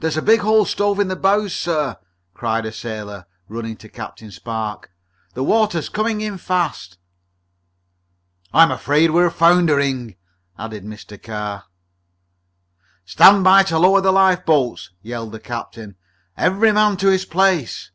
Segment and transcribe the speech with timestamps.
[0.00, 1.98] "There's a big hole stove in the bows, sir!"
[2.34, 4.90] cried a sailor, running to Captain Spark.
[5.34, 6.98] "The water's coming in fast!"
[8.52, 10.16] "I'm afraid we're foundering!"
[10.58, 11.22] added Mr.
[11.22, 11.66] Carr.
[13.04, 15.94] "Stand by to lower the lifeboats!" yelled the captain.
[16.36, 17.92] "Every man to his place!"